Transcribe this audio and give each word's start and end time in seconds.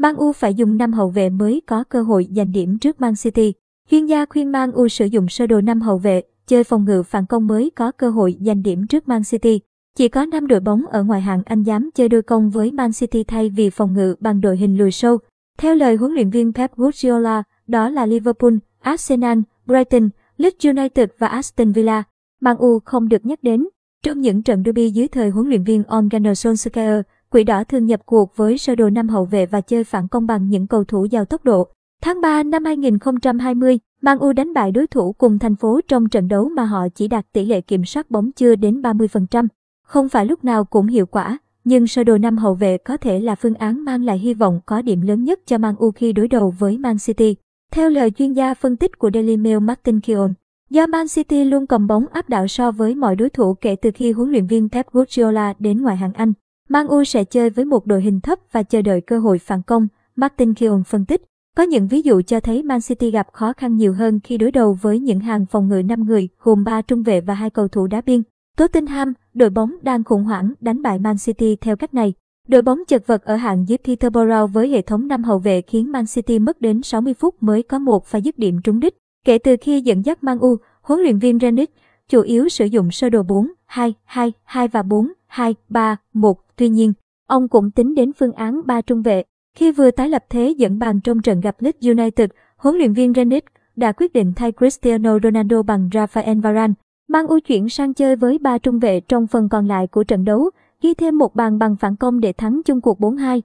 Man 0.00 0.16
U 0.16 0.32
phải 0.32 0.54
dùng 0.54 0.76
năm 0.76 0.92
hậu 0.92 1.08
vệ 1.08 1.30
mới 1.30 1.62
có 1.66 1.84
cơ 1.84 2.02
hội 2.02 2.28
giành 2.30 2.52
điểm 2.52 2.78
trước 2.78 3.00
Man 3.00 3.14
City. 3.22 3.52
Chuyên 3.90 4.06
gia 4.06 4.26
khuyên 4.26 4.52
Man 4.52 4.72
U 4.72 4.88
sử 4.88 5.04
dụng 5.04 5.28
sơ 5.28 5.46
đồ 5.46 5.60
năm 5.60 5.80
hậu 5.80 5.98
vệ, 5.98 6.22
chơi 6.46 6.64
phòng 6.64 6.84
ngự 6.84 7.02
phản 7.02 7.26
công 7.26 7.46
mới 7.46 7.70
có 7.76 7.92
cơ 7.92 8.10
hội 8.10 8.36
giành 8.40 8.62
điểm 8.62 8.86
trước 8.86 9.08
Man 9.08 9.22
City. 9.24 9.60
Chỉ 9.96 10.08
có 10.08 10.24
5 10.24 10.46
đội 10.46 10.60
bóng 10.60 10.86
ở 10.86 11.04
ngoài 11.04 11.20
hạng 11.20 11.42
Anh 11.44 11.62
dám 11.62 11.90
chơi 11.94 12.08
đôi 12.08 12.22
công 12.22 12.50
với 12.50 12.72
Man 12.72 12.92
City 12.92 13.24
thay 13.24 13.50
vì 13.50 13.70
phòng 13.70 13.94
ngự 13.94 14.14
bằng 14.20 14.40
đội 14.40 14.56
hình 14.56 14.78
lùi 14.78 14.90
sâu. 14.90 15.18
Theo 15.58 15.74
lời 15.74 15.96
huấn 15.96 16.12
luyện 16.12 16.30
viên 16.30 16.52
Pep 16.52 16.76
Guardiola, 16.76 17.42
đó 17.66 17.88
là 17.88 18.06
Liverpool, 18.06 18.54
Arsenal, 18.80 19.38
Brighton, 19.66 20.08
Leeds 20.36 20.66
United 20.66 21.08
và 21.18 21.26
Aston 21.26 21.72
Villa. 21.72 22.02
Man 22.40 22.56
U 22.56 22.78
không 22.84 23.08
được 23.08 23.26
nhắc 23.26 23.42
đến. 23.42 23.68
Trong 24.04 24.20
những 24.20 24.42
trận 24.42 24.62
derby 24.64 24.90
dưới 24.90 25.08
thời 25.08 25.30
huấn 25.30 25.48
luyện 25.48 25.64
viên 25.64 25.82
Ole 25.96 26.08
Gunnar 26.12 26.46
Solskjaer, 26.46 27.02
Quỷ 27.32 27.44
đỏ 27.44 27.64
thường 27.64 27.86
nhập 27.86 28.00
cuộc 28.06 28.36
với 28.36 28.58
sơ 28.58 28.74
đồ 28.74 28.90
năm 28.90 29.08
hậu 29.08 29.24
vệ 29.24 29.46
và 29.46 29.60
chơi 29.60 29.84
phản 29.84 30.08
công 30.08 30.26
bằng 30.26 30.48
những 30.48 30.66
cầu 30.66 30.84
thủ 30.84 31.04
giàu 31.04 31.24
tốc 31.24 31.44
độ. 31.44 31.68
Tháng 32.02 32.20
3 32.20 32.42
năm 32.42 32.64
2020, 32.64 33.78
Man 34.02 34.18
U 34.18 34.32
đánh 34.32 34.54
bại 34.54 34.72
đối 34.72 34.86
thủ 34.86 35.12
cùng 35.12 35.38
thành 35.38 35.56
phố 35.56 35.80
trong 35.88 36.08
trận 36.08 36.28
đấu 36.28 36.48
mà 36.48 36.64
họ 36.64 36.88
chỉ 36.94 37.08
đạt 37.08 37.26
tỷ 37.32 37.44
lệ 37.44 37.60
kiểm 37.60 37.84
soát 37.84 38.10
bóng 38.10 38.32
chưa 38.32 38.56
đến 38.56 38.82
30%. 38.82 39.46
Không 39.82 40.08
phải 40.08 40.26
lúc 40.26 40.44
nào 40.44 40.64
cũng 40.64 40.86
hiệu 40.86 41.06
quả, 41.06 41.38
nhưng 41.64 41.86
sơ 41.86 42.04
đồ 42.04 42.18
năm 42.18 42.38
hậu 42.38 42.54
vệ 42.54 42.78
có 42.78 42.96
thể 42.96 43.20
là 43.20 43.34
phương 43.34 43.54
án 43.54 43.84
mang 43.84 44.04
lại 44.04 44.18
hy 44.18 44.34
vọng 44.34 44.60
có 44.66 44.82
điểm 44.82 45.00
lớn 45.00 45.24
nhất 45.24 45.40
cho 45.46 45.58
Man 45.58 45.74
U 45.78 45.90
khi 45.90 46.12
đối 46.12 46.28
đầu 46.28 46.54
với 46.58 46.78
Man 46.78 46.96
City. 47.06 47.36
Theo 47.72 47.90
lời 47.90 48.10
chuyên 48.10 48.32
gia 48.32 48.54
phân 48.54 48.76
tích 48.76 48.98
của 48.98 49.10
Daily 49.14 49.36
Mail 49.36 49.58
Martin 49.58 49.98
Keown, 49.98 50.32
do 50.70 50.86
Man 50.86 51.06
City 51.08 51.44
luôn 51.44 51.66
cầm 51.66 51.86
bóng 51.86 52.06
áp 52.12 52.28
đảo 52.28 52.48
so 52.48 52.70
với 52.70 52.94
mọi 52.94 53.16
đối 53.16 53.30
thủ 53.30 53.54
kể 53.54 53.76
từ 53.76 53.90
khi 53.94 54.12
huấn 54.12 54.30
luyện 54.30 54.46
viên 54.46 54.68
Pep 54.68 54.92
Guardiola 54.92 55.54
đến 55.58 55.82
ngoại 55.82 55.96
hạng 55.96 56.12
Anh, 56.12 56.32
Man 56.70 56.86
U 56.86 57.04
sẽ 57.04 57.24
chơi 57.24 57.50
với 57.50 57.64
một 57.64 57.86
đội 57.86 58.02
hình 58.02 58.20
thấp 58.20 58.38
và 58.52 58.62
chờ 58.62 58.82
đợi 58.82 59.00
cơ 59.00 59.18
hội 59.18 59.38
phản 59.38 59.62
công, 59.62 59.88
Martin 60.16 60.52
Keown 60.52 60.82
phân 60.82 61.04
tích. 61.04 61.22
Có 61.56 61.62
những 61.62 61.88
ví 61.88 62.02
dụ 62.02 62.22
cho 62.22 62.40
thấy 62.40 62.62
Man 62.62 62.80
City 62.80 63.10
gặp 63.10 63.26
khó 63.32 63.52
khăn 63.52 63.76
nhiều 63.76 63.92
hơn 63.92 64.20
khi 64.24 64.38
đối 64.38 64.50
đầu 64.50 64.78
với 64.82 64.98
những 64.98 65.20
hàng 65.20 65.46
phòng 65.46 65.68
ngự 65.68 65.82
5 65.82 66.04
người, 66.04 66.28
gồm 66.42 66.64
3 66.64 66.82
trung 66.82 67.02
vệ 67.02 67.20
và 67.20 67.34
hai 67.34 67.50
cầu 67.50 67.68
thủ 67.68 67.86
đá 67.86 68.00
biên. 68.00 68.22
Tottenham, 68.56 69.12
đội 69.34 69.50
bóng 69.50 69.76
đang 69.82 70.04
khủng 70.04 70.24
hoảng 70.24 70.52
đánh 70.60 70.82
bại 70.82 70.98
Man 70.98 71.16
City 71.24 71.56
theo 71.56 71.76
cách 71.76 71.94
này. 71.94 72.12
Đội 72.48 72.62
bóng 72.62 72.78
chật 72.88 73.06
vật 73.06 73.24
ở 73.24 73.36
hạng 73.36 73.68
dưới 73.68 73.78
Peterborough 73.78 74.52
với 74.52 74.68
hệ 74.68 74.82
thống 74.82 75.08
5 75.08 75.24
hậu 75.24 75.38
vệ 75.38 75.62
khiến 75.62 75.92
Man 75.92 76.04
City 76.06 76.38
mất 76.38 76.60
đến 76.60 76.82
60 76.82 77.14
phút 77.14 77.34
mới 77.40 77.62
có 77.62 77.78
một 77.78 78.06
pha 78.06 78.18
dứt 78.18 78.38
điểm 78.38 78.60
trúng 78.64 78.80
đích. 78.80 78.96
Kể 79.24 79.38
từ 79.38 79.56
khi 79.60 79.80
dẫn 79.80 80.04
dắt 80.04 80.24
Man 80.24 80.38
U, 80.38 80.56
huấn 80.82 81.00
luyện 81.00 81.18
viên 81.18 81.38
Renick 81.38 81.74
chủ 82.08 82.20
yếu 82.20 82.48
sử 82.48 82.64
dụng 82.64 82.90
sơ 82.90 83.10
đồ 83.10 83.22
4, 83.22 83.52
2, 83.66 83.94
2, 84.04 84.32
2 84.44 84.68
và 84.68 84.82
4, 84.82 85.12
2, 85.26 85.54
3, 85.68 85.96
1. 86.12 86.40
Tuy 86.56 86.68
nhiên, 86.68 86.92
ông 87.26 87.48
cũng 87.48 87.70
tính 87.70 87.94
đến 87.94 88.12
phương 88.12 88.32
án 88.32 88.60
3 88.66 88.80
trung 88.80 89.02
vệ. 89.02 89.22
Khi 89.54 89.72
vừa 89.72 89.90
tái 89.90 90.08
lập 90.08 90.24
thế 90.30 90.54
dẫn 90.58 90.78
bàn 90.78 91.00
trong 91.00 91.22
trận 91.22 91.40
gặp 91.40 91.56
Leeds 91.58 91.86
United, 91.86 92.30
huấn 92.56 92.76
luyện 92.76 92.92
viên 92.92 93.12
Renick 93.12 93.46
đã 93.76 93.92
quyết 93.92 94.12
định 94.12 94.32
thay 94.36 94.52
Cristiano 94.52 95.18
Ronaldo 95.22 95.62
bằng 95.62 95.88
Rafael 95.92 96.40
Varane, 96.40 96.72
mang 97.08 97.26
ưu 97.26 97.40
chuyển 97.40 97.68
sang 97.68 97.94
chơi 97.94 98.16
với 98.16 98.38
ba 98.38 98.58
trung 98.58 98.78
vệ 98.78 99.00
trong 99.00 99.26
phần 99.26 99.48
còn 99.48 99.66
lại 99.66 99.86
của 99.86 100.04
trận 100.04 100.24
đấu, 100.24 100.50
ghi 100.82 100.94
thêm 100.94 101.18
một 101.18 101.34
bàn 101.34 101.58
bằng 101.58 101.76
phản 101.76 101.96
công 101.96 102.20
để 102.20 102.32
thắng 102.32 102.60
chung 102.64 102.80
cuộc 102.80 103.00
4-2. 103.00 103.40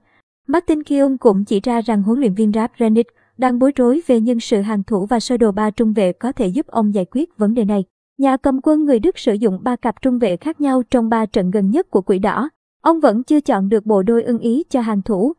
Martin 0.46 0.78
Keown 0.78 1.16
cũng 1.20 1.44
chỉ 1.44 1.60
ra 1.60 1.80
rằng 1.80 2.02
huấn 2.02 2.20
luyện 2.20 2.34
viên 2.34 2.52
Rap 2.52 2.72
Renick 2.78 3.14
đang 3.38 3.58
bối 3.58 3.72
rối 3.76 4.02
về 4.06 4.20
nhân 4.20 4.40
sự 4.40 4.60
hàng 4.60 4.82
thủ 4.82 5.06
và 5.06 5.20
sơ 5.20 5.36
đồ 5.36 5.52
ba 5.52 5.70
trung 5.70 5.92
vệ 5.92 6.12
có 6.12 6.32
thể 6.32 6.46
giúp 6.46 6.66
ông 6.66 6.94
giải 6.94 7.04
quyết 7.10 7.38
vấn 7.38 7.54
đề 7.54 7.64
này. 7.64 7.84
Nhà 8.18 8.36
cầm 8.36 8.60
quân 8.62 8.84
người 8.84 8.98
Đức 8.98 9.18
sử 9.18 9.32
dụng 9.34 9.58
ba 9.62 9.76
cặp 9.76 10.02
trung 10.02 10.18
vệ 10.18 10.36
khác 10.36 10.60
nhau 10.60 10.82
trong 10.90 11.08
ba 11.08 11.26
trận 11.26 11.50
gần 11.50 11.70
nhất 11.70 11.90
của 11.90 12.00
Quỷ 12.00 12.18
Đỏ. 12.18 12.48
Ông 12.82 13.00
vẫn 13.00 13.22
chưa 13.22 13.40
chọn 13.40 13.68
được 13.68 13.86
bộ 13.86 14.02
đôi 14.02 14.22
ưng 14.22 14.38
ý 14.38 14.64
cho 14.70 14.80
hàng 14.80 15.02
thủ, 15.02 15.32